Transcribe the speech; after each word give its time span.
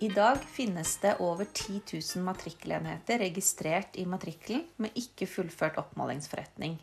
I 0.00 0.08
dag 0.08 0.38
finnes 0.48 0.94
det 0.96 1.18
over 1.20 1.44
10 1.44 1.80
000 2.16 2.24
matrikkelenheter 2.24 3.18
registrert 3.20 3.98
i 4.00 4.06
matrikkelen 4.08 4.62
med 4.80 4.96
ikke 4.96 5.26
fullført 5.28 5.76
oppmålingsforretning. 5.76 6.78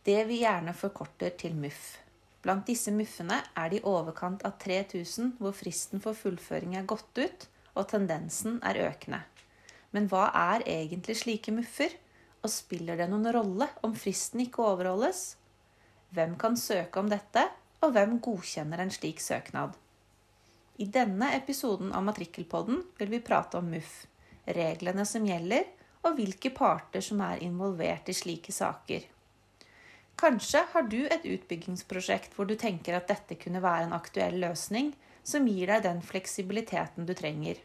Det 0.00 0.22
vi 0.24 0.38
gjerne 0.40 0.72
forkorter 0.72 1.36
til 1.36 1.52
MUF. 1.60 1.98
Blant 2.40 2.64
disse 2.70 2.88
MUF-ene 2.88 3.42
er 3.52 3.68
det 3.68 3.82
i 3.82 3.84
overkant 3.92 4.48
av 4.48 4.56
3000 4.64 5.34
hvor 5.42 5.52
fristen 5.60 6.00
for 6.00 6.16
fullføring 6.16 6.80
er 6.80 6.88
gått 6.88 7.20
ut, 7.20 7.48
og 7.76 7.90
tendensen 7.92 8.62
er 8.64 8.80
økende. 8.88 9.20
Men 9.92 10.08
hva 10.08 10.30
er 10.56 10.64
egentlig 10.64 11.20
slike 11.20 11.52
MUF-er? 11.52 12.00
Og 12.40 12.48
spiller 12.48 12.96
det 12.96 13.10
noen 13.12 13.28
rolle 13.36 13.68
om 13.84 13.92
fristen 13.92 14.40
ikke 14.40 14.64
overholdes? 14.64 15.34
Hvem 16.16 16.38
kan 16.40 16.56
søke 16.56 16.96
om 16.96 17.12
dette, 17.12 17.44
og 17.84 17.92
hvem 17.92 18.22
godkjenner 18.24 18.80
en 18.80 19.00
slik 19.02 19.20
søknad? 19.20 19.76
I 20.78 20.84
denne 20.92 21.30
episoden 21.32 21.92
av 21.92 22.04
Matrikkelpodden 22.04 22.82
vil 22.98 23.08
vi 23.08 23.20
prate 23.24 23.56
om 23.56 23.70
MUF, 23.70 23.92
reglene 24.44 25.06
som 25.08 25.24
gjelder, 25.24 25.64
og 26.04 26.18
hvilke 26.18 26.50
parter 26.52 27.00
som 27.00 27.22
er 27.24 27.40
involvert 27.46 28.10
i 28.12 28.14
slike 28.14 28.52
saker. 28.52 29.06
Kanskje 30.20 30.62
har 30.72 30.84
du 30.92 30.98
et 31.06 31.24
utbyggingsprosjekt 31.24 32.36
hvor 32.36 32.48
du 32.48 32.54
tenker 32.60 32.96
at 32.96 33.08
dette 33.08 33.38
kunne 33.40 33.64
være 33.64 33.88
en 33.88 33.96
aktuell 33.96 34.36
løsning 34.40 34.92
som 35.24 35.48
gir 35.48 35.72
deg 35.72 35.82
den 35.88 36.04
fleksibiliteten 36.04 37.08
du 37.08 37.14
trenger. 37.16 37.56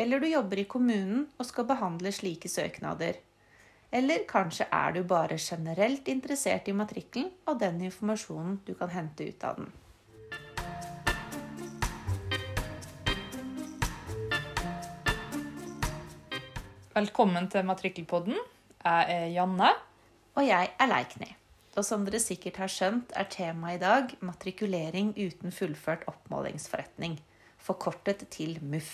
Eller 0.00 0.20
du 0.20 0.28
jobber 0.28 0.64
i 0.64 0.66
kommunen 0.68 1.26
og 1.36 1.48
skal 1.48 1.68
behandle 1.68 2.14
slike 2.16 2.48
søknader. 2.48 3.20
Eller 3.92 4.24
kanskje 4.28 4.70
er 4.72 4.96
du 4.96 5.02
bare 5.04 5.36
generelt 5.36 6.08
interessert 6.08 6.68
i 6.68 6.76
matrikkelen 6.76 7.28
og 7.44 7.60
den 7.60 7.84
informasjonen 7.92 8.62
du 8.64 8.72
kan 8.74 8.92
hente 8.96 9.28
ut 9.28 9.44
av 9.44 9.60
den. 9.60 9.72
Velkommen 16.92 17.46
til 17.48 17.64
Matrikkelpodden. 17.64 18.34
Jeg 18.84 19.04
er 19.08 19.30
Janne. 19.32 19.70
Og 20.36 20.44
jeg 20.44 20.66
er 20.76 20.88
Leikny. 20.90 21.28
Og 21.72 21.86
som 21.88 22.02
dere 22.04 22.18
sikkert 22.20 22.58
har 22.60 22.68
skjønt, 22.68 23.14
er 23.16 23.30
temaet 23.32 23.78
i 23.78 23.80
dag 23.80 24.10
matrikulering 24.20 25.14
uten 25.16 25.54
fullført 25.56 26.04
oppmålingsforretning. 26.10 27.14
Forkortet 27.56 28.26
til 28.36 28.58
MUF. 28.60 28.90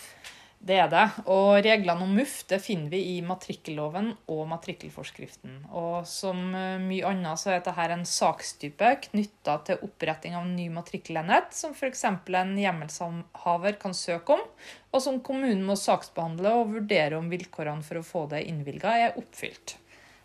Det 0.59 0.75
er 0.75 0.89
det. 0.91 1.05
Og 1.31 1.61
reglene 1.63 2.03
om 2.05 2.15
MUF 2.19 2.41
det 2.51 2.59
finner 2.65 2.91
vi 2.91 3.01
i 3.15 3.17
matrikkelloven 3.25 4.11
og 4.35 4.43
matrikkelforskriften. 4.51 5.61
Og 5.71 6.07
som 6.11 6.41
eh, 6.59 6.83
mye 6.83 7.07
annet 7.07 7.41
så 7.41 7.53
er 7.55 7.63
dette 7.63 7.87
en 7.95 8.05
sakstype 8.09 8.91
knytta 9.07 9.59
til 9.69 9.85
oppretting 9.87 10.35
av 10.39 10.49
ny 10.51 10.67
matrikkelenhet, 10.75 11.55
som 11.55 11.77
f.eks. 11.77 12.05
en 12.11 12.55
hjemmelshaver 12.59 13.79
kan 13.81 13.95
søke 13.95 14.39
om, 14.39 14.47
og 14.91 15.05
som 15.05 15.21
kommunen 15.23 15.63
må 15.67 15.79
saksbehandle 15.79 16.57
og 16.59 16.73
vurdere 16.75 17.21
om 17.21 17.31
vilkårene 17.31 17.87
for 17.87 18.01
å 18.01 18.07
få 18.07 18.27
det 18.33 18.43
innvilga 18.51 18.97
er 19.07 19.21
oppfylt. 19.21 19.77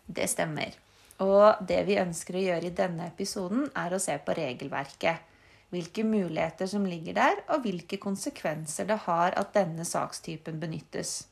Det 0.06 0.26
stemmer. 0.28 0.74
Og 1.22 1.62
det 1.62 1.84
vi 1.86 2.00
ønsker 2.02 2.36
å 2.36 2.42
gjøre 2.42 2.68
i 2.68 2.74
denne 2.74 3.06
episoden, 3.06 3.68
er 3.78 3.94
å 3.94 4.02
se 4.02 4.18
på 4.18 4.34
regelverket 4.34 5.30
hvilke 5.74 6.04
muligheter 6.06 6.68
som 6.70 6.86
ligger 6.86 7.18
der, 7.18 7.42
og 7.50 7.64
hvilke 7.66 7.98
konsekvenser 8.00 8.88
det 8.88 9.02
har 9.08 9.34
at 9.38 9.54
denne 9.56 9.84
sakstypen 9.88 10.60
benyttes. 10.62 11.24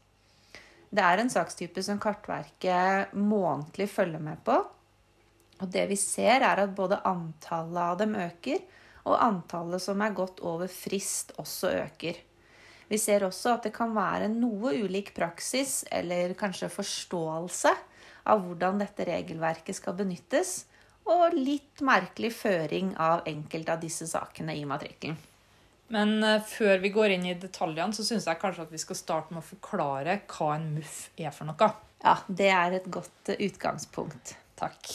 Det 0.92 1.00
er 1.00 1.22
en 1.22 1.32
sakstype 1.32 1.80
som 1.84 2.00
Kartverket 2.02 3.14
månedlig 3.16 3.88
følger 3.88 4.20
med 4.20 4.42
på. 4.44 4.58
Og 5.62 5.70
det 5.72 5.86
vi 5.88 5.96
ser, 5.96 6.42
er 6.42 6.64
at 6.66 6.74
både 6.76 7.00
antallet 7.08 7.80
av 7.80 8.00
dem 8.02 8.16
øker, 8.18 8.60
og 9.08 9.16
antallet 9.18 9.82
som 9.82 10.02
er 10.04 10.14
gått 10.14 10.42
over 10.46 10.68
frist, 10.70 11.32
også 11.40 11.72
øker. 11.80 12.18
Vi 12.90 12.98
ser 13.00 13.24
også 13.24 13.54
at 13.56 13.66
det 13.66 13.72
kan 13.74 13.94
være 13.96 14.28
noe 14.28 14.74
ulik 14.82 15.14
praksis, 15.16 15.80
eller 15.90 16.34
kanskje 16.38 16.68
forståelse, 16.70 17.72
av 18.28 18.44
hvordan 18.44 18.82
dette 18.82 19.06
regelverket 19.08 19.78
skal 19.78 19.96
benyttes, 19.98 20.66
og 21.10 21.34
litt 21.36 21.82
merkelig 21.84 22.32
føring 22.36 22.94
av 23.00 23.26
enkelte 23.28 23.74
av 23.74 23.82
disse 23.82 24.06
sakene 24.10 24.54
i 24.56 24.64
matrikkelen. 24.68 25.18
Men 25.92 26.18
uh, 26.24 26.38
før 26.46 26.80
vi 26.82 26.92
går 26.94 27.16
inn 27.16 27.26
i 27.28 27.38
detaljene, 27.38 27.92
så 27.92 28.04
syns 28.06 28.28
jeg 28.28 28.40
kanskje 28.40 28.66
at 28.66 28.72
vi 28.72 28.80
skal 28.80 28.98
starte 28.98 29.34
med 29.34 29.42
å 29.42 29.50
forklare 29.50 30.20
hva 30.30 30.54
en 30.56 30.70
MUF 30.76 30.94
er 31.20 31.34
for 31.34 31.48
noe. 31.48 31.72
Ja, 32.02 32.14
det 32.28 32.48
er 32.54 32.78
et 32.78 32.88
godt 32.92 33.32
uh, 33.32 33.36
utgangspunkt. 33.36 34.36
Takk. 34.62 34.88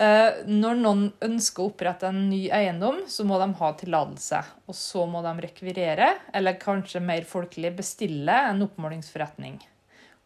uh, 0.00 0.40
når 0.62 0.82
noen 0.82 1.06
ønsker 1.24 1.62
å 1.62 1.70
opprette 1.70 2.10
en 2.10 2.24
ny 2.30 2.46
eiendom, 2.54 3.04
så 3.10 3.26
må 3.28 3.38
de 3.42 3.52
ha 3.60 3.72
tillatelse. 3.78 4.42
Og 4.66 4.78
så 4.78 5.06
må 5.10 5.22
de 5.26 5.36
rekvirere, 5.46 6.14
eller 6.34 6.58
kanskje 6.58 7.04
mer 7.04 7.28
folkelig 7.28 7.76
bestille, 7.78 8.42
en 8.50 8.64
oppmålingsforretning. 8.66 9.60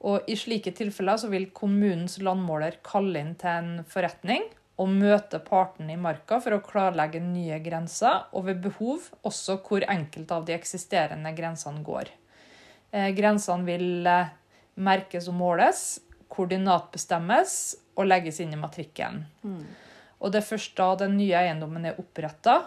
Og 0.03 0.27
I 0.31 0.35
slike 0.39 0.73
tilfeller 0.75 1.21
så 1.21 1.31
vil 1.31 1.51
kommunens 1.55 2.19
landmåler 2.23 2.81
kalle 2.87 3.23
inn 3.23 3.37
til 3.39 3.53
en 3.53 3.87
forretning 3.89 4.49
og 4.83 4.91
møte 4.91 5.39
partene 5.45 5.95
i 5.95 6.01
marka 6.01 6.41
for 6.43 6.57
å 6.57 6.63
klarlegge 6.65 7.21
nye 7.23 7.61
grenser, 7.63 8.25
og 8.33 8.49
ved 8.49 8.62
behov 8.65 9.11
også 9.23 9.61
hvor 9.62 9.85
enkelte 9.87 10.35
av 10.35 10.49
de 10.49 10.57
eksisterende 10.57 11.31
grensene 11.37 11.85
går. 11.87 12.11
Eh, 12.91 13.11
grensene 13.15 13.69
vil 13.69 14.09
eh, 14.09 14.33
merkes 14.83 15.29
og 15.31 15.39
måles, 15.39 16.01
koordinatbestemmes 16.33 17.57
og 17.95 18.09
legges 18.09 18.41
inn 18.43 18.57
i 18.57 18.61
matrikkelen. 18.61 19.27
Mm. 19.45 19.65
Og 20.23 20.33
det 20.33 20.41
er 20.41 20.49
først 20.49 20.75
da 20.79 20.93
den 21.03 21.19
nye 21.19 21.37
eiendommen 21.45 21.87
er 21.87 21.99
oppretta, 22.01 22.62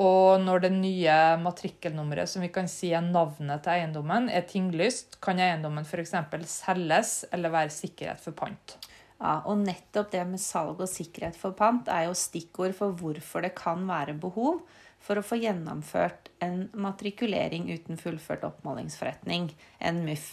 og 0.00 0.40
når 0.42 0.64
det 0.64 0.72
nye 0.74 1.16
matrikkelnummeret, 1.38 2.30
som 2.30 2.42
vi 2.42 2.50
kan 2.54 2.66
si 2.70 2.90
er 2.96 3.04
navnet 3.04 3.62
til 3.62 3.76
eiendommen, 3.76 4.26
er 4.26 4.46
tinglyst, 4.48 5.20
kan 5.22 5.38
eiendommen 5.38 5.86
f.eks. 5.86 6.16
selges 6.50 7.12
eller 7.30 7.54
være 7.54 7.70
sikkerhet 7.70 8.22
for 8.22 8.34
pant. 8.34 8.76
Ja, 9.20 9.38
og 9.46 9.62
nettopp 9.62 10.10
det 10.10 10.24
med 10.26 10.42
salg 10.42 10.82
og 10.82 10.90
sikkerhet 10.90 11.38
for 11.38 11.54
pant 11.56 11.86
er 11.88 12.08
jo 12.08 12.16
stikkord 12.18 12.74
for 12.74 12.96
hvorfor 12.98 13.46
det 13.46 13.54
kan 13.54 13.86
være 13.86 14.16
behov 14.18 14.64
for 15.04 15.20
å 15.20 15.24
få 15.24 15.38
gjennomført 15.38 16.32
en 16.42 16.66
matrikulering 16.74 17.68
uten 17.70 18.00
fullført 18.00 18.44
oppmålingsforretning, 18.48 19.52
en 19.78 20.02
MUF. 20.04 20.26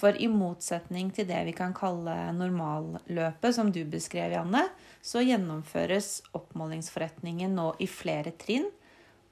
For 0.00 0.16
i 0.16 0.30
motsetning 0.32 1.10
til 1.12 1.26
det 1.28 1.40
vi 1.50 1.52
kan 1.56 1.74
kalle 1.76 2.14
normalløpet, 2.32 3.52
som 3.52 3.68
du 3.72 3.82
beskrev, 3.84 4.32
Janne, 4.32 4.62
så 5.04 5.20
gjennomføres 5.20 6.22
oppmålingsforretningen 6.36 7.52
nå 7.58 7.74
i 7.84 7.88
flere 7.90 8.32
trinn. 8.40 8.70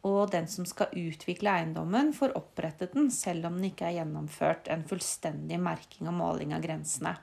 Og 0.07 0.29
den 0.31 0.47
som 0.51 0.67
skal 0.69 0.93
utvikle 0.95 1.55
eiendommen, 1.57 2.13
får 2.15 2.37
opprettet 2.39 2.93
den 2.95 3.09
selv 3.13 3.49
om 3.49 3.57
den 3.59 3.71
ikke 3.71 3.89
er 3.89 3.97
gjennomført 4.03 4.69
en 4.71 4.85
fullstendig 4.89 5.59
merking 5.63 6.11
og 6.11 6.19
måling 6.21 6.53
av 6.57 6.63
grensene. 6.65 7.17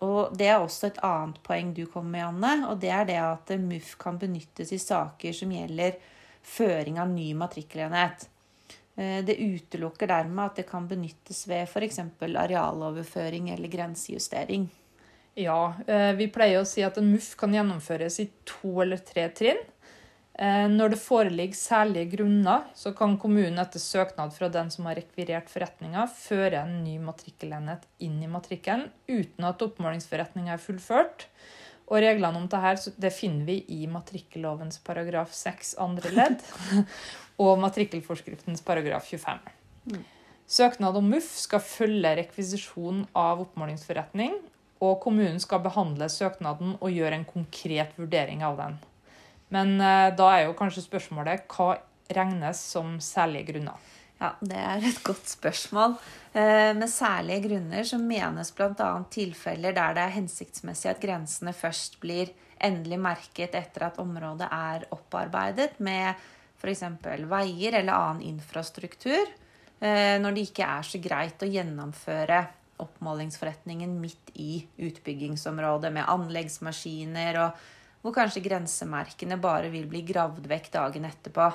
Og 0.00 0.36
Det 0.36 0.48
er 0.48 0.58
også 0.58 0.88
et 0.88 1.00
annet 1.04 1.38
poeng 1.44 1.74
du 1.76 1.84
kommer 1.86 2.10
med, 2.10 2.20
Janne, 2.24 2.68
og 2.72 2.80
det 2.80 2.90
er 2.96 3.06
det 3.08 3.20
at 3.20 3.54
MUF 3.60 3.94
kan 4.00 4.18
benyttes 4.18 4.72
i 4.72 4.80
saker 4.80 5.36
som 5.36 5.52
gjelder 5.52 5.98
føring 6.42 6.98
av 6.98 7.10
ny 7.12 7.30
matrikkelenhet. 7.36 8.26
Eh, 9.00 9.24
det 9.24 9.38
utelukker 9.40 10.10
dermed 10.10 10.50
at 10.50 10.60
det 10.60 10.66
kan 10.68 10.84
benyttes 10.88 11.46
ved 11.48 11.64
f.eks. 11.64 12.02
arealoverføring 12.20 13.48
eller 13.54 13.72
grensejustering. 13.72 14.68
Ja, 15.40 15.74
eh, 15.86 16.12
vi 16.18 16.26
pleier 16.28 16.60
å 16.60 16.68
si 16.68 16.84
at 16.84 16.98
en 17.00 17.08
MUF 17.14 17.32
kan 17.40 17.54
gjennomføres 17.54 18.18
i 18.20 18.28
to 18.44 18.82
eller 18.84 19.00
tre 19.00 19.28
trinn. 19.32 19.62
Eh, 20.34 20.66
når 20.68 20.92
det 20.92 21.00
foreligger 21.00 21.56
særlige 21.56 22.10
grunner, 22.16 22.66
så 22.76 22.92
kan 22.96 23.16
kommunen 23.20 23.62
etter 23.62 23.80
søknad 23.80 24.34
fra 24.36 24.50
den 24.52 24.68
som 24.74 24.90
har 24.90 24.98
rekvirert 25.00 25.48
forretninga, 25.52 26.04
føre 26.10 26.60
en 26.60 26.82
ny 26.84 26.98
matrikkelenhet 27.00 27.88
inn 28.04 28.20
i 28.20 28.28
matrikkelen 28.30 28.88
uten 29.08 29.48
at 29.48 29.64
oppmålingsforretninga 29.64 30.58
er 30.58 30.64
fullført. 30.64 31.26
Og 31.90 31.98
reglene 32.04 32.38
om 32.38 32.46
dette 32.50 32.92
det 33.02 33.10
finner 33.14 33.48
vi 33.48 33.58
i 33.74 33.86
matrikkellovens 33.90 34.78
paragraf 34.86 35.32
6 35.34 35.74
andre 35.82 36.12
ledd 36.14 36.44
og 37.42 37.58
matrikkelforskriftens 37.64 38.62
paragraf 38.66 39.08
25. 39.10 39.40
Mm. 39.90 40.04
Søknad 40.50 40.96
om 40.98 41.10
MUF 41.10 41.28
skal 41.38 41.62
følge 41.62 42.14
rekvisisjon 42.18 43.04
av 43.14 43.42
oppmålingsforretning, 43.44 44.34
og 44.80 44.96
kommunen 45.02 45.38
skal 45.42 45.62
behandle 45.62 46.08
søknaden 46.10 46.76
og 46.80 46.94
gjøre 46.94 47.20
en 47.20 47.28
konkret 47.28 47.92
vurdering 47.98 48.42
av 48.46 48.56
den. 48.58 48.78
Men 49.54 49.76
eh, 49.82 50.10
da 50.16 50.30
er 50.34 50.46
jo 50.46 50.56
kanskje 50.58 50.86
spørsmålet 50.86 51.46
hva 51.50 51.74
regnes 52.14 52.62
som 52.72 52.96
særlige 53.02 53.52
grunner? 53.52 53.78
Ja, 54.20 54.34
Det 54.40 54.56
er 54.56 54.84
et 54.84 55.02
godt 55.02 55.28
spørsmål. 55.32 55.94
Eh, 56.36 56.74
med 56.76 56.90
særlige 56.92 57.48
grunner 57.48 57.86
så 57.88 57.96
menes 57.98 58.52
bl.a. 58.52 58.90
tilfeller 59.10 59.72
der 59.72 59.94
det 59.96 60.02
er 60.04 60.16
hensiktsmessig 60.18 60.90
at 60.90 61.00
grensene 61.00 61.54
først 61.56 61.96
blir 62.02 62.28
endelig 62.60 62.98
merket 63.00 63.56
etter 63.56 63.86
at 63.86 63.98
området 63.98 64.50
er 64.52 64.84
opparbeidet 64.92 65.80
med 65.80 66.12
f.eks. 66.60 66.84
veier 67.30 67.78
eller 67.80 67.96
annen 67.96 68.26
infrastruktur, 68.34 69.24
eh, 69.80 70.20
når 70.20 70.36
det 70.36 70.46
ikke 70.50 70.68
er 70.68 70.84
så 70.84 71.00
greit 71.00 71.40
å 71.40 71.48
gjennomføre 71.48 72.42
oppmålingsforretningen 72.80 73.96
midt 74.00 74.34
i 74.36 74.60
utbyggingsområdet 74.84 75.92
med 75.96 76.08
anleggsmaskiner, 76.12 77.40
og 77.40 78.04
hvor 78.04 78.16
kanskje 78.16 78.44
grensemerkene 78.44 79.40
bare 79.40 79.72
vil 79.72 79.88
bli 79.88 80.04
gravd 80.12 80.44
vekk 80.48 80.70
dagen 80.76 81.08
etterpå. 81.08 81.50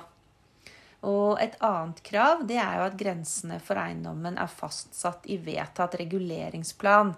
Og 1.05 1.37
et 1.41 1.55
annet 1.63 2.01
krav 2.05 2.45
det 2.49 2.57
er 2.61 2.79
jo 2.79 2.85
at 2.87 2.97
grensene 2.99 3.59
for 3.63 3.79
eiendommen 3.79 4.39
er 4.41 4.51
fastsatt 4.51 5.27
i 5.29 5.37
vedtatt 5.41 5.97
reguleringsplan 6.01 7.13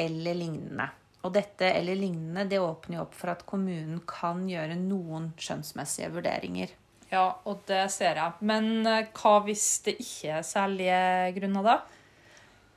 eller 0.00 0.36
lignende. 0.36 0.90
Og 1.24 1.32
dette 1.34 1.68
eller 1.76 1.98
lignende 1.98 2.46
det 2.48 2.60
åpner 2.64 2.98
jo 2.98 3.06
opp 3.06 3.16
for 3.16 3.32
at 3.32 3.44
kommunen 3.48 4.00
kan 4.08 4.46
gjøre 4.48 4.76
noen 4.80 5.32
skjønnsmessige 5.40 6.08
vurderinger. 6.14 6.72
Ja, 7.10 7.26
og 7.44 7.64
det 7.68 7.88
ser 7.92 8.20
jeg. 8.20 8.36
Men 8.46 8.86
eh, 8.86 9.08
hva 9.18 9.40
hvis 9.44 9.66
det 9.86 9.96
ikke 10.00 10.38
er 10.38 10.46
særlige 10.46 11.00
grunner, 11.40 11.66
da? 11.66 11.78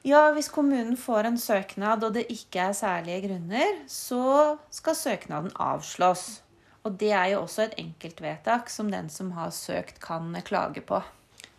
Ja, 0.04 0.24
hvis 0.36 0.50
kommunen 0.52 0.98
får 1.00 1.30
en 1.30 1.38
søknad 1.40 2.04
og 2.04 2.18
det 2.18 2.26
ikke 2.34 2.66
er 2.66 2.74
særlige 2.76 3.22
grunner, 3.28 3.78
så 3.88 4.58
skal 4.74 4.98
søknaden 5.00 5.54
avslås. 5.56 6.42
Og 6.84 6.96
det 7.00 7.14
er 7.16 7.32
jo 7.34 7.44
også 7.46 7.68
et 7.68 7.78
enkeltvedtak 7.80 8.72
som 8.72 8.90
den 8.92 9.10
som 9.10 9.32
har 9.38 9.54
søkt, 9.56 10.02
kan 10.04 10.36
klage 10.44 10.84
på. 10.84 11.00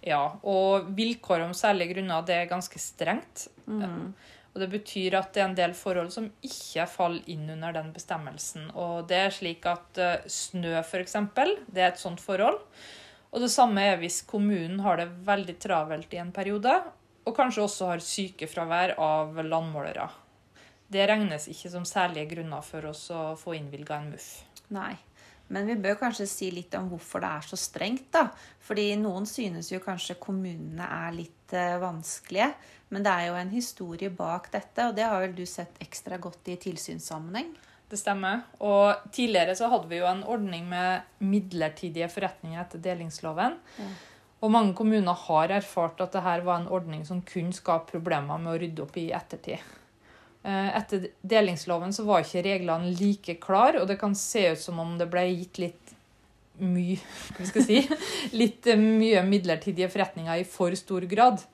Ja, 0.05 0.37
og 0.45 0.91
vilkår 0.97 1.47
om 1.47 1.55
særlige 1.57 1.95
grunner 1.95 2.25
det 2.29 2.37
er 2.37 2.51
ganske 2.51 2.81
strengt. 2.81 3.47
Mm. 3.67 4.13
Og 4.55 4.61
Det 4.61 4.69
betyr 4.71 5.17
at 5.19 5.33
det 5.35 5.41
er 5.43 5.49
en 5.49 5.57
del 5.59 5.73
forhold 5.75 6.13
som 6.15 6.29
ikke 6.45 6.85
faller 6.87 7.25
inn 7.33 7.49
under 7.51 7.73
den 7.75 7.89
bestemmelsen. 7.95 8.69
Og 8.79 9.09
det 9.11 9.17
er 9.19 9.33
slik 9.35 9.65
at 9.67 9.99
eh, 9.99 10.29
snø, 10.31 10.77
f.eks., 10.83 11.17
det 11.35 11.81
er 11.81 11.89
et 11.89 12.03
sånt 12.03 12.23
forhold. 12.23 12.61
Og 13.35 13.43
det 13.43 13.51
samme 13.51 13.83
er 13.83 13.97
hvis 13.99 14.21
kommunen 14.29 14.79
har 14.85 15.01
det 15.01 15.09
veldig 15.27 15.57
travelt 15.59 16.13
i 16.15 16.21
en 16.23 16.31
periode, 16.37 16.77
og 17.25 17.35
kanskje 17.35 17.65
også 17.65 17.89
har 17.89 18.05
sykefravær 18.05 18.95
av 19.01 19.41
landmålere. 19.43 20.07
Det 20.87 21.09
regnes 21.09 21.49
ikke 21.51 21.73
som 21.73 21.89
særlige 21.89 22.37
grunner 22.37 22.63
for 22.63 22.93
oss 22.93 23.09
å 23.11 23.33
få 23.41 23.57
innvilga 23.59 23.99
en 23.99 24.13
MUF. 24.13 24.29
Nei. 24.77 24.93
Men 25.53 25.67
vi 25.69 25.77
bør 25.77 25.99
kanskje 26.01 26.27
si 26.29 26.49
litt 26.55 26.73
om 26.79 26.87
hvorfor 26.93 27.21
det 27.25 27.31
er 27.37 27.49
så 27.51 27.59
strengt, 27.61 28.09
da. 28.15 28.29
Fordi 28.65 28.87
noen 29.01 29.27
synes 29.29 29.69
jo 29.73 29.83
kanskje 29.85 30.17
kommunene 30.23 30.87
er 30.87 31.13
litt 31.17 31.53
eh, 31.57 31.77
vanskelige. 31.83 32.49
Men 32.95 33.05
det 33.05 33.13
er 33.13 33.29
jo 33.29 33.37
en 33.41 33.53
historie 33.53 34.11
bak 34.15 34.49
dette, 34.55 34.89
og 34.89 34.97
det 34.97 35.05
har 35.09 35.21
vel 35.25 35.37
du 35.37 35.45
sett 35.49 35.79
ekstra 35.85 36.19
godt 36.23 36.49
i 36.53 36.57
tilsynssammenheng? 36.63 37.53
Det 37.91 38.01
stemmer. 38.01 38.47
Og 38.65 39.05
tidligere 39.13 39.57
så 39.59 39.69
hadde 39.73 39.91
vi 39.91 40.01
jo 40.01 40.09
en 40.09 40.25
ordning 40.25 40.67
med 40.71 41.05
midlertidige 41.21 42.09
forretninger 42.13 42.63
etter 42.63 42.83
delingsloven. 42.83 43.59
Ja. 43.79 43.93
Og 44.45 44.53
mange 44.53 44.75
kommuner 44.77 45.17
har 45.27 45.53
erfart 45.57 46.01
at 46.05 46.17
dette 46.17 46.45
var 46.45 46.61
en 46.61 46.69
ordning 46.73 47.05
som 47.09 47.23
kun 47.25 47.53
skape 47.55 47.95
problemer 47.95 48.41
med 48.41 48.55
å 48.55 48.61
rydde 48.61 48.85
opp 48.85 48.97
i 49.01 49.11
ettertid. 49.17 49.61
Eh, 50.45 50.77
Etter 50.77 51.09
delingsloven 51.25 51.93
så 51.97 52.05
var 52.05 52.21
ikke 52.21 52.45
reglene 52.45 52.93
like 52.99 53.39
klare, 53.41 53.81
og 53.81 53.89
det 53.89 53.97
kan 54.01 54.17
se 54.19 54.51
ut 54.53 54.61
som 54.61 54.81
om 54.83 54.99
det 55.01 55.09
ble 55.13 55.25
gitt 55.31 55.61
litt 55.63 55.95
mye 56.61 56.99
hva 57.35 57.47
skal 57.49 57.65
jeg 57.65 57.87
si, 57.87 58.03
litt 58.43 58.69
eh, 58.69 58.81
mye 58.81 59.25
midlertidige 59.27 59.89
forretninger 59.93 60.43
i 60.43 60.49
for 60.49 60.77
stor 60.79 61.09
grad. 61.09 61.47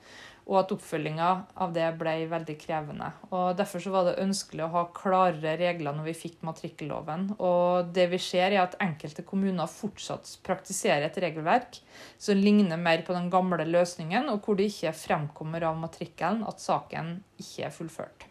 Og 0.51 0.57
at 0.57 0.71
oppfølginga 0.73 1.27
av 1.63 1.69
det 1.71 1.85
ble 1.95 2.15
veldig 2.27 2.55
krevende. 2.59 3.11
Og 3.29 3.53
Derfor 3.55 3.79
så 3.79 3.91
var 3.93 4.07
det 4.07 4.17
ønskelig 4.19 4.65
å 4.65 4.71
ha 4.73 4.81
klarere 4.97 5.53
regler 5.61 5.95
når 5.95 6.09
vi 6.09 6.15
fikk 6.17 6.41
matrikkelloven. 6.43 7.27
Og 7.37 7.93
det 7.95 8.07
vi 8.11 8.19
ser 8.19 8.49
er 8.49 8.63
at 8.63 8.75
enkelte 8.83 9.23
kommuner 9.23 9.69
fortsatt 9.71 10.33
praktiserer 10.43 11.05
et 11.07 11.21
regelverk 11.23 11.79
som 12.17 12.41
ligner 12.41 12.81
mer 12.81 13.05
på 13.07 13.15
den 13.15 13.29
gamle 13.31 13.69
løsningen, 13.69 14.27
og 14.33 14.41
hvor 14.43 14.59
det 14.59 14.67
ikke 14.73 14.97
fremkommer 15.05 15.69
av 15.69 15.79
matrikkelen 15.85 16.43
at 16.49 16.59
saken 16.59 17.19
ikke 17.39 17.69
er 17.69 17.77
fullført. 17.77 18.30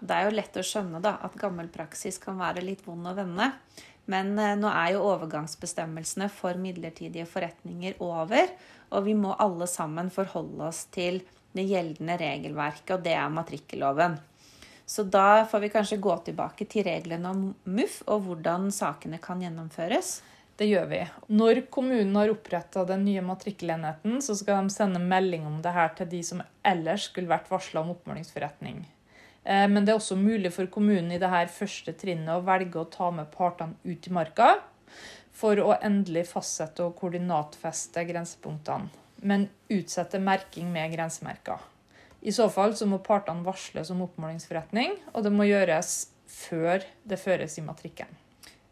Det 0.00 0.14
er 0.14 0.28
jo 0.28 0.36
lett 0.36 0.56
å 0.58 0.64
skjønne 0.66 1.00
da, 1.04 1.16
at 1.22 1.36
gammel 1.38 1.68
praksis 1.72 2.18
kan 2.22 2.38
være 2.40 2.64
litt 2.64 2.84
vond 2.86 3.06
å 3.06 3.14
vende. 3.16 3.52
Men 4.10 4.34
eh, 4.38 4.56
nå 4.58 4.68
er 4.68 4.94
jo 4.94 5.06
overgangsbestemmelsene 5.08 6.28
for 6.32 6.60
midlertidige 6.60 7.26
forretninger 7.28 7.96
over, 8.04 8.50
og 8.92 9.06
vi 9.06 9.14
må 9.16 9.32
alle 9.40 9.68
sammen 9.70 10.10
forholde 10.12 10.68
oss 10.68 10.84
til 10.94 11.22
det 11.54 11.64
gjeldende 11.70 12.18
regelverket, 12.20 12.96
og 12.96 13.04
det 13.06 13.14
er 13.16 13.32
matrikkelloven. 13.32 14.18
Så 14.86 15.06
da 15.08 15.46
får 15.48 15.62
vi 15.62 15.72
kanskje 15.72 16.02
gå 16.02 16.14
tilbake 16.26 16.66
til 16.68 16.84
reglene 16.84 17.30
om 17.30 17.44
MUF 17.64 18.02
og 18.04 18.26
hvordan 18.26 18.68
sakene 18.74 19.20
kan 19.22 19.40
gjennomføres. 19.40 20.18
Det 20.60 20.68
gjør 20.68 20.90
vi. 20.90 21.00
Når 21.34 21.64
kommunen 21.72 22.14
har 22.18 22.30
oppretta 22.30 22.84
den 22.86 23.06
nye 23.08 23.22
matrikkelenheten, 23.24 24.20
så 24.22 24.36
skal 24.38 24.60
de 24.66 24.74
sende 24.74 25.00
melding 25.02 25.46
om 25.48 25.56
det 25.64 25.72
her 25.74 25.94
til 25.98 26.10
de 26.12 26.20
som 26.26 26.44
ellers 26.62 27.08
skulle 27.08 27.32
vært 27.32 27.48
varsla 27.50 27.82
om 27.82 27.94
oppmålingsforretning. 27.96 28.84
Eh, 29.44 29.68
Men 29.68 29.84
det 29.84 29.92
er 29.92 30.00
også 30.00 30.16
mulig 30.16 30.52
for 30.52 30.66
kommunen 30.66 31.12
i 31.12 31.20
dette 31.20 31.46
første 31.52 31.92
trinnet 31.92 32.32
å 32.32 32.44
velge 32.44 32.80
å 32.80 32.90
ta 32.90 33.10
med 33.10 33.30
partene 33.32 33.76
ut 33.84 34.08
i 34.08 34.12
marka 34.12 34.54
for 35.34 35.58
å 35.58 35.76
endelig 35.82 36.28
fastsette 36.30 36.84
og 36.84 36.96
koordinatfeste 36.96 38.04
grensepunktene, 38.06 38.88
men 39.22 39.48
utsette 39.68 40.20
merking 40.22 40.70
med 40.72 40.92
grensemerker. 40.94 41.58
I 42.22 42.32
så 42.32 42.46
fall 42.48 42.76
så 42.78 42.86
må 42.88 43.02
partene 43.04 43.44
varsles 43.44 43.90
om 43.90 44.04
oppmålingsforretning, 44.06 44.94
og 45.12 45.26
det 45.26 45.32
må 45.34 45.44
gjøres 45.48 46.06
før 46.30 46.86
det 47.04 47.18
føres 47.20 47.58
i 47.58 47.64
matrikken. 47.66 48.08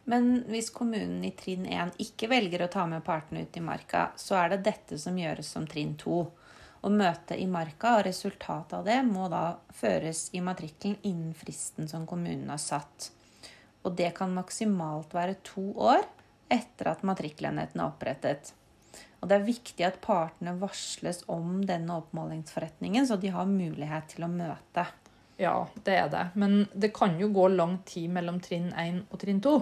Men 0.04 0.44
hvis 0.50 0.70
kommunen 0.74 1.20
i 1.26 1.34
trinn 1.38 1.66
1 1.66 1.98
ikke 2.02 2.30
velger 2.32 2.64
å 2.64 2.70
ta 2.70 2.86
med 2.90 3.04
partene 3.06 3.44
ut 3.44 3.58
i 3.58 3.62
marka, 3.62 4.08
så 4.18 4.38
er 4.40 4.54
det 4.54 4.64
dette 4.70 4.98
som 4.98 5.18
gjøres 5.18 5.50
som 5.54 5.66
trinn 5.68 5.94
2. 6.00 6.22
Og 6.82 6.94
møte 6.94 7.36
i 7.38 7.46
marka 7.46 7.96
og 7.98 8.06
resultatet 8.08 8.74
av 8.80 8.86
det 8.86 8.98
må 9.06 9.28
da 9.30 9.58
føres 9.74 10.28
i 10.34 10.40
matrikkelen 10.42 10.98
innen 11.06 11.34
fristen 11.38 11.90
som 11.90 12.08
kommunen 12.10 12.50
har 12.50 12.62
satt. 12.62 13.12
Og 13.86 13.94
det 13.98 14.10
kan 14.16 14.34
maksimalt 14.34 15.14
være 15.14 15.38
to 15.46 15.68
år 15.78 16.02
etter 16.52 16.90
at 16.92 17.04
matrikkelenheten 17.06 17.80
er 17.80 17.86
opprettet. 17.86 18.52
Og 19.22 19.30
det 19.30 19.38
er 19.38 19.46
viktig 19.46 19.86
at 19.86 20.00
partene 20.02 20.56
varsles 20.58 21.22
om 21.30 21.60
denne 21.66 21.94
oppmålingsforretningen, 22.02 23.06
så 23.06 23.16
de 23.16 23.30
har 23.30 23.46
mulighet 23.46 24.10
til 24.16 24.26
å 24.26 24.30
møte. 24.30 24.84
Ja, 25.38 25.54
det 25.86 25.94
er 25.96 26.08
det. 26.10 26.24
Men 26.38 26.64
det 26.74 26.92
kan 26.94 27.14
jo 27.20 27.30
gå 27.34 27.46
lang 27.54 27.78
tid 27.88 28.10
mellom 28.14 28.40
trinn 28.42 28.72
1 28.74 29.04
og 29.08 29.22
trinn 29.22 29.40
2. 29.42 29.54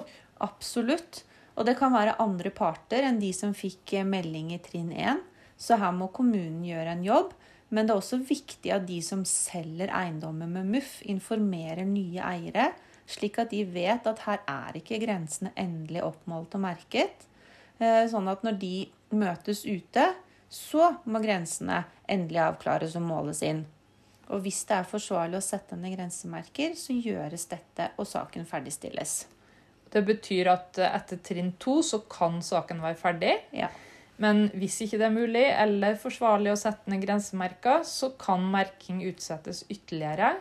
Absolutt. 0.44 1.22
Og 1.60 1.66
det 1.68 1.76
kan 1.76 1.92
være 1.92 2.16
andre 2.22 2.52
parter 2.56 3.04
enn 3.04 3.20
de 3.20 3.30
som 3.36 3.52
fikk 3.56 3.98
melding 4.08 4.54
i 4.56 4.60
trinn 4.64 4.92
1. 4.96 5.20
Så 5.60 5.76
her 5.80 5.92
må 5.92 6.08
kommunen 6.14 6.62
gjøre 6.64 6.96
en 6.96 7.04
jobb. 7.04 7.34
Men 7.70 7.86
det 7.86 7.94
er 7.94 8.00
også 8.00 8.18
viktig 8.26 8.72
at 8.74 8.86
de 8.88 8.98
som 9.04 9.20
selger 9.28 9.92
eiendommer 9.94 10.48
med 10.50 10.66
MUF, 10.72 10.96
informerer 11.06 11.86
nye 11.86 12.18
eiere, 12.18 12.72
slik 13.10 13.38
at 13.42 13.52
de 13.52 13.62
vet 13.66 14.06
at 14.10 14.24
her 14.26 14.40
er 14.48 14.78
ikke 14.80 14.98
grensene 15.02 15.52
endelig 15.58 16.02
oppmålt 16.06 16.56
og 16.58 16.64
merket. 16.64 17.26
Eh, 17.78 18.06
Sånn 18.10 18.30
at 18.30 18.42
når 18.46 18.58
de 18.58 18.74
møtes 19.14 19.62
ute, 19.66 20.08
så 20.50 20.96
må 21.06 21.22
grensene 21.22 21.84
endelig 22.10 22.42
avklares 22.42 22.96
og 22.98 23.06
måles 23.06 23.42
inn. 23.46 23.62
Og 24.30 24.42
hvis 24.44 24.64
det 24.66 24.76
er 24.80 24.90
forsvarlig 24.90 25.38
å 25.38 25.44
sette 25.44 25.78
ned 25.78 25.94
grensemerker, 25.96 26.74
så 26.78 26.94
gjøres 26.94 27.46
dette, 27.50 27.90
og 27.98 28.06
saken 28.06 28.46
ferdigstilles. 28.46 29.14
Det 29.90 30.02
betyr 30.06 30.50
at 30.52 30.78
eh, 30.78 30.90
etter 30.98 31.22
trinn 31.22 31.54
2 31.62 31.76
så 31.86 32.02
kan 32.10 32.42
saken 32.42 32.82
være 32.82 32.98
ferdig. 32.98 33.36
Ja. 33.54 33.70
Men 34.20 34.48
hvis 34.60 34.82
ikke 34.84 34.98
det 35.00 35.06
er 35.08 35.14
mulig 35.16 35.46
eller 35.48 35.96
forsvarlig 36.00 36.52
å 36.52 36.60
sette 36.60 36.92
ned 36.92 37.00
grensemerker, 37.06 37.84
så 37.88 38.12
kan 38.20 38.44
merking 38.52 39.00
utsettes 39.08 39.62
ytterligere. 39.72 40.34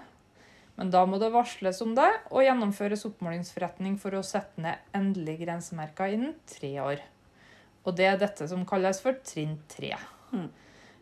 Men 0.80 0.92
da 0.92 1.06
må 1.08 1.20
det 1.20 1.32
varsles 1.32 1.80
om 1.84 1.94
det 1.96 2.10
og 2.30 2.44
gjennomføres 2.44 3.06
oppmålingsforretning 3.08 3.98
for 4.00 4.16
å 4.16 4.24
sette 4.24 4.64
ned 4.64 4.92
endelige 4.96 5.46
grensemerker 5.46 6.16
innen 6.16 6.36
tre 6.48 6.74
år. 6.84 7.04
Og 7.88 7.96
det 7.96 8.08
er 8.08 8.20
dette 8.20 8.48
som 8.52 8.68
kalles 8.68 9.00
for 9.04 9.16
trinn 9.24 9.58
tre. 9.72 9.94
Mm. 10.32 10.50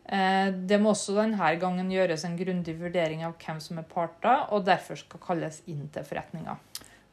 Eh, 0.08 0.50
Det 0.70 0.78
må 0.80 0.94
også 0.94 1.14
denne 1.18 1.50
gangen 1.60 1.90
gjøres 1.90 2.24
en 2.24 2.38
grundig 2.38 2.78
vurdering 2.78 3.24
av 3.26 3.36
hvem 3.42 3.60
som 3.62 3.78
er 3.78 3.86
parter, 3.90 4.46
og 4.54 4.66
derfor 4.66 4.98
skal 4.98 5.22
kalles 5.22 5.62
inn 5.66 5.88
til 5.94 6.06
forretninga. 6.06 6.58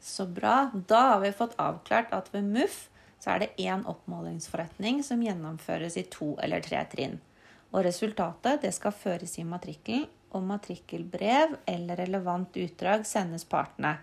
Så 0.01 0.27
bra. 0.29 0.71
Da 0.73 1.01
har 1.11 1.23
vi 1.25 1.33
fått 1.33 1.57
avklart 1.57 2.13
at 2.13 2.29
ved 2.33 2.45
MUF 2.45 2.85
så 3.25 3.33
er 3.33 3.41
det 3.41 3.65
én 3.65 3.81
oppmålingsforretning 3.89 4.99
som 5.03 5.23
gjennomføres 5.25 5.97
i 5.97 6.03
to 6.13 6.35
eller 6.45 6.61
tre 6.61 6.83
trinn. 6.91 7.17
Og 7.73 7.81
resultatet 7.87 8.61
det 8.61 8.69
skal 8.75 8.93
føres 8.93 9.39
i 9.41 9.47
matrikkelen, 9.47 10.05
og 10.35 10.43
matrikkelbrev 10.43 11.53
eller 11.65 11.95
relevant 11.95 12.57
utdrag 12.59 13.05
sendes 13.07 13.45
partene 13.47 13.93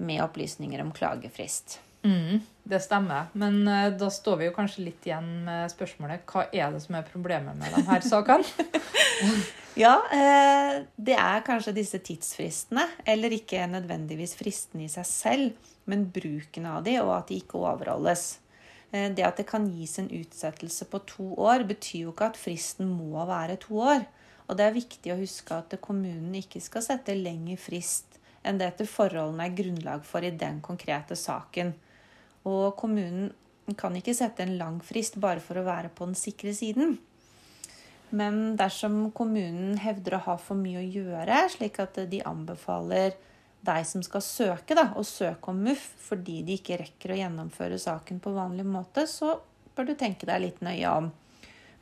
med 0.00 0.22
opplysninger 0.24 0.80
om 0.80 0.94
klagefrist. 0.96 1.76
Mm, 2.02 2.40
det 2.64 2.80
stemmer. 2.80 3.28
Men 3.32 3.60
uh, 3.68 3.90
da 3.92 4.08
står 4.12 4.40
vi 4.40 4.48
jo 4.48 4.54
kanskje 4.56 4.86
litt 4.86 5.04
igjen 5.04 5.28
med 5.44 5.68
spørsmålet 5.72 6.24
hva 6.28 6.46
er 6.50 6.72
det 6.72 6.80
som 6.84 6.96
er 6.96 7.04
problemet 7.08 7.60
med 7.60 7.76
de 7.76 7.84
her 7.84 8.04
sakene? 8.04 8.48
Ja, 9.74 9.96
uh, 10.06 10.84
det 10.94 11.16
er 11.18 11.44
kanskje 11.46 11.74
disse 11.74 11.98
tidsfristene, 11.98 12.86
eller 13.10 13.34
ikke 13.34 13.64
nødvendigvis 13.66 14.36
fristene 14.38 14.86
i 14.86 14.92
seg 14.92 15.08
selv, 15.08 15.70
men 15.90 16.06
bruken 16.14 16.68
av 16.70 16.84
de, 16.86 16.94
og 17.02 17.10
at 17.16 17.32
de 17.32 17.40
ikke 17.42 17.58
overholdes. 17.58 18.36
Eh, 18.94 19.10
Det 19.10 19.26
at 19.26 19.36
det 19.36 19.48
kan 19.50 19.66
gis 19.66 19.98
en 19.98 20.10
utsettelse 20.10 20.86
på 20.86 21.00
to 21.08 21.26
år, 21.34 21.66
betyr 21.66 22.06
jo 22.06 22.12
ikke 22.14 22.30
at 22.30 22.38
fristen 22.38 22.86
må 22.94 23.26
være 23.26 23.58
to 23.58 23.80
år. 23.82 24.06
Og 24.46 24.56
det 24.56 24.66
er 24.66 24.76
viktig 24.76 25.12
å 25.12 25.18
huske 25.18 25.56
at 25.56 25.74
kommunen 25.80 26.34
ikke 26.38 26.60
skal 26.62 26.84
sette 26.84 27.16
lengre 27.16 27.56
frist 27.58 28.20
enn 28.44 28.58
det 28.60 28.66
etter 28.68 28.88
forholdene 28.88 29.46
er 29.46 29.56
grunnlag 29.56 30.02
for 30.04 30.20
i 30.20 30.30
den 30.30 30.58
konkrete 30.60 31.16
saken. 31.16 31.72
Og 32.44 32.76
kommunen 32.76 33.32
kan 33.80 33.96
ikke 33.96 34.12
sette 34.12 34.44
en 34.44 34.58
lang 34.60 34.82
frist 34.84 35.16
bare 35.16 35.40
for 35.40 35.56
å 35.56 35.64
være 35.64 35.88
på 35.88 36.04
den 36.04 36.18
sikre 36.18 36.52
siden. 36.52 36.98
Men 38.12 38.58
dersom 38.60 39.08
kommunen 39.16 39.78
hevder 39.80 40.18
å 40.18 40.24
ha 40.26 40.34
for 40.36 40.60
mye 40.60 40.82
å 40.82 40.90
gjøre, 40.92 41.38
slik 41.56 41.80
at 41.80 41.96
de 42.10 42.20
anbefaler 42.28 43.16
deg 43.64 43.86
som 43.88 44.02
skal 44.04 44.22
søke, 44.24 44.76
da, 44.76 44.90
og 44.98 45.06
søke 45.08 45.52
om 45.52 45.60
MUF 45.64 45.84
fordi 46.04 46.40
de 46.46 46.58
ikke 46.58 46.78
rekker 46.82 47.14
å 47.14 47.18
gjennomføre 47.18 47.80
saken 47.80 48.20
på 48.22 48.34
vanlig 48.36 48.66
måte, 48.68 49.06
så 49.10 49.38
bør 49.74 49.90
du 49.90 49.94
tenke 49.98 50.28
deg 50.28 50.42
litt 50.44 50.60
nøye 50.64 50.90
om. 50.90 51.10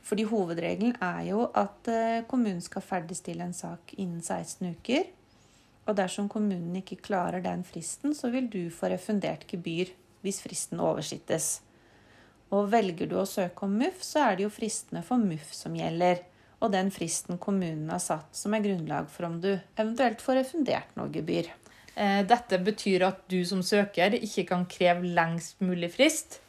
Fordi 0.03 0.25
hovedregelen 0.27 0.97
er 1.03 1.21
jo 1.29 1.45
at 1.55 1.87
eh, 1.91 2.23
kommunen 2.27 2.63
skal 2.63 2.83
ferdigstille 2.83 3.45
en 3.45 3.55
sak 3.55 3.93
innen 3.95 4.19
16 4.19 4.73
uker. 4.75 5.05
Og 5.87 5.95
dersom 5.99 6.29
kommunen 6.31 6.75
ikke 6.79 7.01
klarer 7.03 7.43
den 7.43 7.63
fristen, 7.67 8.15
så 8.15 8.31
vil 8.31 8.49
du 8.51 8.67
få 8.71 8.91
refundert 8.91 9.45
gebyr 9.51 9.91
hvis 10.23 10.41
fristen 10.43 10.81
oversittes. 10.83 11.61
Og 12.53 12.69
velger 12.71 13.09
du 13.09 13.17
å 13.19 13.27
søke 13.27 13.65
om 13.65 13.73
MUF, 13.79 14.03
så 14.05 14.27
er 14.27 14.37
det 14.37 14.45
jo 14.45 14.53
fristene 14.53 15.03
for 15.05 15.19
MUF 15.19 15.51
som 15.55 15.75
gjelder. 15.75 16.21
Og 16.63 16.71
den 16.71 16.91
fristen 16.95 17.39
kommunen 17.41 17.89
har 17.91 17.99
satt, 18.03 18.29
som 18.35 18.53
er 18.55 18.63
grunnlag 18.63 19.09
for 19.11 19.27
om 19.27 19.39
du 19.43 19.51
eventuelt 19.55 20.23
får 20.23 20.39
refundert 20.39 20.93
noe 20.99 21.11
gebyr. 21.11 21.49
Eh, 21.95 22.21
dette 22.25 22.57
betyr 22.59 23.05
at 23.05 23.25
du 23.29 23.43
som 23.45 23.61
søker 23.65 24.15
ikke 24.17 24.47
kan 24.49 24.65
kreve 24.69 25.05
lengst 25.15 25.61
mulig 25.61 25.91
frist. 25.93 26.39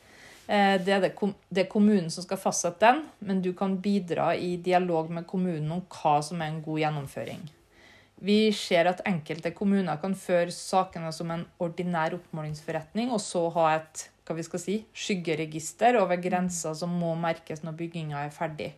Eh, 0.46 0.76
det 0.80 0.96
er 0.96 1.68
kommunen 1.70 2.10
som 2.12 2.24
skal 2.24 2.40
fastsette 2.40 2.80
den, 2.84 3.04
men 3.20 3.42
du 3.44 3.52
kan 3.56 3.76
bidra 3.80 4.32
i 4.36 4.56
dialog 4.56 5.10
med 5.10 5.26
kommunen 5.28 5.70
om 5.72 5.84
hva 5.88 6.18
som 6.24 6.40
er 6.40 6.52
en 6.52 6.62
god 6.64 6.80
gjennomføring. 6.84 7.44
Vi 8.24 8.38
ser 8.56 8.88
at 8.88 9.02
enkelte 9.08 9.50
kommuner 9.52 9.98
kan 10.00 10.14
føre 10.16 10.52
sakene 10.54 11.10
som 11.12 11.32
en 11.34 11.44
ordinær 11.60 12.14
oppmålingsforretning, 12.16 13.10
og 13.12 13.20
så 13.20 13.48
ha 13.56 13.70
et 13.76 14.08
hva 14.24 14.36
vi 14.38 14.44
skal 14.46 14.62
si, 14.62 14.78
skyggeregister 14.96 15.98
over 16.00 16.16
grenser 16.16 16.72
som 16.78 16.92
må 16.96 17.12
merkes 17.20 17.60
når 17.64 17.76
bygginga 17.82 18.22
er 18.24 18.32
ferdig. 18.32 18.70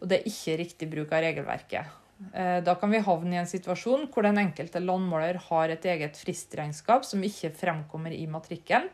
Og 0.00 0.08
det 0.08 0.20
er 0.20 0.30
ikke 0.30 0.56
riktig 0.62 0.88
bruk 0.88 1.12
av 1.12 1.26
regelverket. 1.26 1.90
Eh, 2.34 2.60
da 2.62 2.74
kan 2.76 2.92
vi 2.92 3.00
havne 3.02 3.34
i 3.34 3.40
en 3.40 3.48
situasjon 3.48 4.08
hvor 4.12 4.26
den 4.26 4.38
enkelte 4.42 4.82
landmåler 4.82 5.40
har 5.48 5.72
et 5.72 5.86
eget 5.88 6.18
fristregnskap 6.20 7.06
som 7.08 7.22
ikke 7.24 7.52
fremkommer 7.56 8.12
i 8.12 8.26
matrikkelen, 8.30 8.90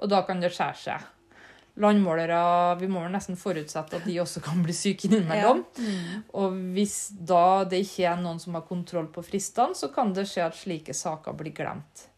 og 0.00 0.08
da 0.08 0.22
kan 0.24 0.40
det 0.40 0.52
skjære 0.54 0.80
seg. 0.80 1.08
Landmålere 1.80 2.40
vi 2.80 2.88
må 2.90 3.02
vel 3.04 3.12
nesten 3.14 3.38
forutsette 3.38 4.00
at 4.00 4.06
de 4.08 4.16
også 4.20 4.42
kan 4.44 4.62
bli 4.64 4.74
syke 4.74 5.06
innimellom. 5.08 5.62
Ja. 5.76 5.84
Mm. 5.84 6.22
Og 6.40 6.56
hvis 6.74 6.96
da 7.14 7.62
det 7.68 7.84
ikke 7.84 8.08
er 8.10 8.20
noen 8.20 8.40
som 8.42 8.56
har 8.58 8.66
kontroll 8.68 9.08
på 9.12 9.24
fristene, 9.24 9.76
så 9.76 9.92
kan 9.94 10.14
det 10.16 10.26
skje 10.28 10.48
at 10.48 10.58
slike 10.58 10.96
saker 10.96 11.36
blir 11.38 11.54
glemt. 11.56 12.08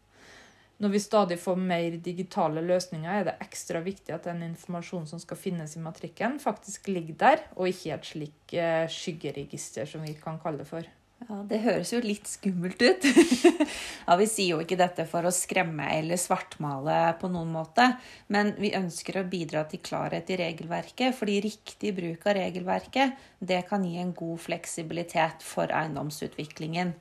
Når 0.83 0.91
vi 0.91 0.99
stadig 0.99 1.37
får 1.39 1.59
mer 1.63 1.93
digitale 2.03 2.59
løsninger, 2.65 3.07
er 3.07 3.27
det 3.29 3.37
ekstra 3.45 3.79
viktig 3.85 4.11
at 4.11 4.25
den 4.27 4.41
informasjonen 4.49 5.07
som 5.07 5.21
skal 5.21 5.39
finnes 5.39 5.77
i 5.77 5.83
matrikken, 5.83 6.35
faktisk 6.43 6.89
ligger 6.91 7.15
der, 7.21 7.45
og 7.55 7.69
ikke 7.69 7.87
i 7.87 7.93
et 7.95 8.09
slik 8.09 8.55
eh, 8.59 8.89
skyggeregister, 8.91 9.87
som 9.87 10.03
vi 10.03 10.11
kan 10.19 10.41
kalle 10.43 10.59
det 10.59 10.67
for. 10.67 10.89
Ja, 11.23 11.37
Det 11.47 11.61
høres 11.63 11.93
jo 11.93 12.01
litt 12.03 12.27
skummelt 12.27 12.81
ut. 12.83 13.07
ja, 14.07 14.17
Vi 14.19 14.27
sier 14.27 14.57
jo 14.57 14.59
ikke 14.65 14.79
dette 14.79 15.05
for 15.07 15.23
å 15.23 15.31
skremme 15.31 15.87
eller 15.95 16.19
svartmale 16.19 16.97
på 17.21 17.31
noen 17.31 17.53
måte, 17.53 17.87
men 18.27 18.51
vi 18.59 18.73
ønsker 18.75 19.21
å 19.21 19.27
bidra 19.29 19.63
til 19.71 19.79
klarhet 19.87 20.35
i 20.35 20.39
regelverket, 20.41 21.15
fordi 21.15 21.39
riktig 21.47 21.93
bruk 21.95 22.27
av 22.27 22.41
regelverket 22.41 23.23
det 23.39 23.63
kan 23.71 23.87
gi 23.87 24.03
en 24.03 24.11
god 24.17 24.43
fleksibilitet 24.49 25.47
for 25.47 25.71
eiendomsutviklingen. 25.71 26.91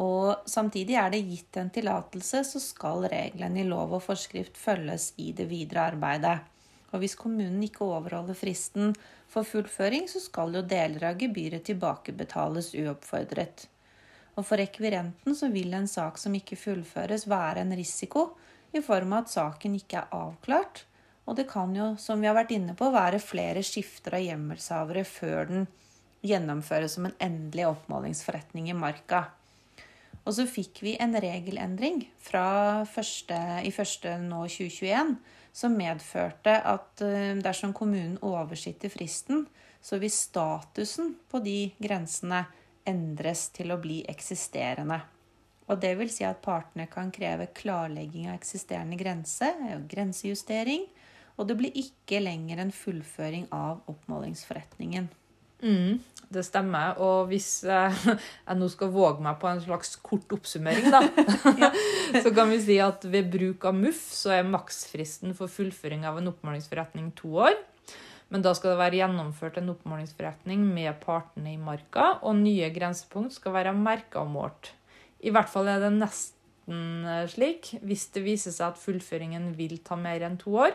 Og 0.00 0.48
samtidig 0.50 0.96
er 0.98 1.12
det 1.12 1.22
gitt 1.28 1.56
en 1.60 1.70
tillatelse, 1.70 2.42
så 2.46 2.60
skal 2.62 3.06
reglene 3.10 3.62
i 3.62 3.68
lov 3.68 3.94
og 3.94 4.02
forskrift 4.08 4.58
følges 4.58 5.12
i 5.22 5.30
det 5.36 5.46
videre 5.50 5.86
arbeidet. 5.92 6.40
Og 6.94 7.02
hvis 7.02 7.16
kommunen 7.18 7.62
ikke 7.66 7.86
overholder 7.86 8.38
fristen 8.38 8.94
for 9.30 9.46
fullføring, 9.46 10.08
så 10.10 10.22
skal 10.22 10.54
jo 10.54 10.64
deler 10.66 11.10
av 11.10 11.18
gebyret 11.18 11.66
tilbakebetales 11.66 12.72
uoppfordret. 12.78 13.68
Og 14.34 14.46
for 14.46 14.58
rekvirenten 14.58 15.36
så 15.38 15.50
vil 15.54 15.74
en 15.74 15.86
sak 15.90 16.18
som 16.18 16.34
ikke 16.34 16.58
fullføres, 16.58 17.28
være 17.30 17.62
en 17.62 17.74
risiko 17.78 18.32
i 18.74 18.82
form 18.82 19.14
av 19.14 19.24
at 19.24 19.34
saken 19.34 19.78
ikke 19.78 20.02
er 20.02 20.14
avklart. 20.14 20.84
Og 21.24 21.38
det 21.38 21.46
kan 21.50 21.70
jo, 21.74 21.92
som 21.98 22.20
vi 22.20 22.28
har 22.28 22.36
vært 22.36 22.52
inne 22.54 22.74
på, 22.78 22.90
være 22.92 23.22
flere 23.22 23.62
skifter 23.64 24.18
av 24.18 24.26
hjemmelshavere 24.26 25.06
før 25.08 25.48
den 25.50 25.66
gjennomføres 26.24 26.96
som 26.96 27.08
en 27.08 27.16
endelig 27.22 27.68
oppmålingsforretning 27.70 28.68
i 28.70 28.76
marka. 28.76 29.26
Og 30.24 30.36
så 30.36 30.46
fikk 30.48 30.80
vi 30.84 30.94
en 31.00 31.12
regelendring 31.20 32.06
fra 32.22 32.84
første, 32.88 33.36
i 33.64 33.72
første 33.74 34.16
nå 34.24 34.46
2021 34.48 35.16
som 35.54 35.76
medførte 35.78 36.56
at 36.66 37.02
eh, 37.04 37.36
dersom 37.44 37.74
kommunen 37.76 38.16
oversitter 38.24 38.90
fristen, 38.90 39.44
så 39.84 40.00
vil 40.00 40.10
statusen 40.10 41.12
på 41.30 41.42
de 41.44 41.58
grensene 41.78 42.46
endres 42.88 43.50
til 43.54 43.72
å 43.72 43.80
bli 43.80 44.00
eksisterende. 44.08 44.98
Og 45.68 45.80
det 45.80 45.94
vil 45.96 46.10
si 46.12 46.24
at 46.26 46.42
partene 46.44 46.88
kan 46.92 47.12
kreve 47.14 47.50
klarlegging 47.56 48.28
av 48.28 48.36
eksisterende 48.36 48.98
grense, 49.00 49.48
grensejustering, 49.88 50.88
og 51.36 51.48
det 51.48 51.56
blir 51.58 51.78
ikke 51.80 52.20
lenger 52.22 52.60
en 52.62 52.72
fullføring 52.74 53.48
av 53.54 53.80
oppmålingsforretningen. 53.90 55.08
Mm, 55.64 56.00
det 56.34 56.44
stemmer. 56.44 56.98
Og 57.02 57.30
hvis 57.30 57.48
eh, 57.64 58.00
jeg 58.48 58.60
nå 58.60 58.68
skal 58.72 58.92
våge 58.94 59.24
meg 59.24 59.38
på 59.40 59.48
en 59.50 59.62
slags 59.64 59.96
kort 60.04 60.32
oppsummering, 60.36 60.90
da, 60.92 61.02
så 62.24 62.32
kan 62.34 62.52
vi 62.52 62.60
si 62.62 62.78
at 62.84 63.06
ved 63.08 63.32
bruk 63.32 63.64
av 63.68 63.76
MUF 63.78 64.02
så 64.14 64.36
er 64.38 64.50
maksfristen 64.50 65.36
for 65.38 65.52
fullføring 65.52 66.04
av 66.08 66.20
en 66.20 66.32
oppmålingsforretning 66.34 67.12
to 67.18 67.32
år. 67.48 67.56
Men 68.32 68.42
da 68.42 68.54
skal 68.56 68.72
det 68.72 68.80
være 68.80 68.98
gjennomført 68.98 69.58
en 69.60 69.70
oppmålingsforretning 69.74 70.62
med 70.66 70.96
partene 71.02 71.52
i 71.54 71.60
marka, 71.60 72.16
og 72.24 72.40
nye 72.40 72.70
grensepunkt 72.74 73.36
skal 73.36 73.54
være 73.54 73.74
merka 73.76 74.24
og 74.24 74.32
målt. 74.32 74.72
I 75.24 75.32
hvert 75.32 75.48
fall 75.52 75.68
er 75.70 75.80
det 75.80 75.92
nesten 75.94 77.06
eh, 77.08 77.24
slik. 77.30 77.70
Hvis 77.84 78.08
det 78.16 78.24
viser 78.24 78.52
seg 78.52 78.72
at 78.72 78.80
fullføringen 78.80 79.52
vil 79.56 79.78
ta 79.86 79.96
mer 80.00 80.26
enn 80.26 80.40
to 80.40 80.56
år, 80.66 80.74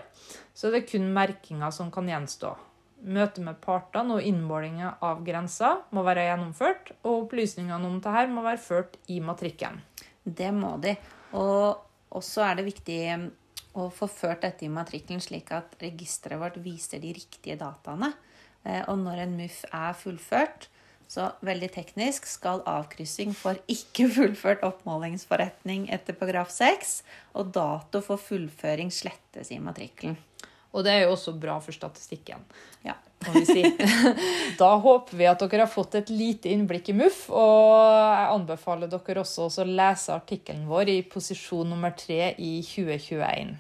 så 0.54 0.70
er 0.70 0.80
det 0.80 0.88
kun 0.90 1.10
merkinga 1.14 1.70
som 1.76 1.92
kan 1.94 2.10
gjenstå. 2.10 2.56
Møte 3.00 3.44
med 3.44 3.62
partene 3.64 4.18
og 4.18 4.26
innmålinga 4.28 4.98
av 5.06 5.22
grenser 5.24 5.86
må 5.96 6.04
være 6.04 6.26
gjennomført, 6.28 6.92
og 7.04 7.26
opplysningene 7.26 7.88
om 7.88 8.00
dette 8.04 8.26
må 8.34 8.44
være 8.44 8.60
ført 8.64 8.98
i 9.08 9.22
matrikken. 9.24 9.80
Det 10.24 10.50
må 10.54 10.76
de. 10.84 10.98
Og 11.40 11.80
også 12.16 12.44
er 12.44 12.60
det 12.60 12.68
viktig 12.68 13.00
um, 13.14 13.30
å 13.80 13.88
få 13.94 14.10
ført 14.12 14.44
dette 14.44 14.68
i 14.68 14.74
matrikkelen, 14.74 15.24
slik 15.24 15.54
at 15.56 15.78
registeret 15.82 16.42
vårt 16.42 16.60
viser 16.64 17.00
de 17.00 17.14
riktige 17.16 17.56
dataene. 17.60 18.12
Eh, 18.66 18.84
og 18.90 19.00
når 19.00 19.24
en 19.24 19.38
MUF 19.40 19.62
er 19.72 19.96
fullført, 19.96 20.68
så 21.10 21.32
veldig 21.46 21.72
teknisk 21.74 22.28
skal 22.30 22.62
avkryssing 22.70 23.32
for 23.38 23.58
ikke 23.72 24.10
fullført 24.18 24.66
oppmålingsforretning 24.68 25.88
etter 25.94 26.18
paragraf 26.18 26.52
6 26.54 27.00
og 27.40 27.54
dato 27.56 28.04
for 28.06 28.22
fullføring 28.22 28.94
slettes 28.94 29.50
i 29.56 29.62
matrikkelen. 29.64 30.20
Og 30.72 30.86
det 30.86 30.94
er 30.94 31.06
jo 31.06 31.14
også 31.16 31.34
bra 31.42 31.58
for 31.64 31.74
statistikken. 31.74 32.44
Ja. 32.86 32.94
kan 33.24 33.34
vi 33.34 33.46
si. 33.46 33.64
Da 34.60 34.76
håper 34.76 35.18
vi 35.18 35.28
at 35.28 35.42
dere 35.42 35.66
har 35.66 35.72
fått 35.72 35.96
et 35.98 36.12
lite 36.14 36.52
innblikk 36.54 36.92
i 36.92 36.98
MUF. 36.98 37.24
Og 37.34 37.72
jeg 37.80 38.28
anbefaler 38.36 38.92
dere 38.92 39.24
også 39.24 39.50
å 39.50 39.66
lese 39.66 40.14
artikkelen 40.14 40.68
vår 40.70 40.94
i 40.94 41.00
posisjon 41.10 41.74
nummer 41.74 41.96
tre 41.98 42.36
i 42.38 42.60
2021. 42.66 43.58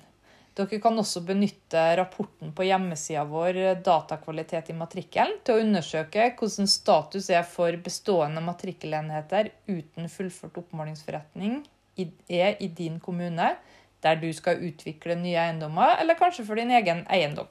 Dere 0.60 0.80
kan 0.84 0.98
også 1.00 1.22
benytte 1.24 1.82
rapporten 1.96 2.52
på 2.56 2.66
hjemmesida 2.68 3.24
vår 3.30 3.60
Datakvalitet 3.86 4.74
i 4.74 4.78
matrikkelen 4.78 5.38
til 5.48 5.56
å 5.56 5.64
undersøke 5.64 6.32
hvordan 6.40 6.68
status 6.70 7.30
er 7.32 7.46
for 7.48 7.78
bestående 7.86 8.44
matrikkelenheter 8.44 9.54
uten 9.70 10.10
fullført 10.12 10.60
oppmålingsforretning 10.60 11.62
er 12.00 12.60
i 12.64 12.68
din 12.76 13.00
kommune 13.04 13.54
der 14.04 14.20
du 14.20 14.30
skal 14.34 14.62
utvikle 14.64 15.16
nye 15.20 15.38
eiendommer, 15.38 15.98
eller 16.00 16.18
kanskje 16.20 16.46
for 16.48 16.60
din 16.60 16.72
egen 16.72 17.06
eiendom. 17.12 17.50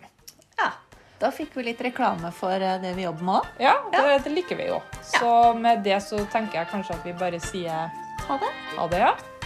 Ja, 0.59 0.73
da 1.21 1.33
fikk 1.35 1.57
vi 1.59 1.69
litt 1.71 1.81
reklame 1.85 2.33
for 2.35 2.55
eh, 2.55 2.79
det 2.83 2.95
vi 2.97 3.07
jobber 3.07 3.27
med 3.29 3.41
òg. 3.41 3.51
Ja, 3.63 3.75
det, 3.93 4.05
ja. 4.05 4.21
det, 4.25 4.35
liker 4.37 4.61
vi 4.61 4.69
jo. 4.71 4.83
Så 5.03 5.33
med 5.59 5.83
det 5.87 6.01
så 6.05 6.23
tenker 6.33 6.63
jeg 6.63 6.73
kanskje 6.73 6.99
at 6.99 7.09
vi 7.09 7.17
bare 7.19 7.43
sier 7.43 7.91
ha 8.29 8.39
det. 8.43 8.55
Ha 8.77 8.89
det, 8.93 9.03
ja. 9.07 9.38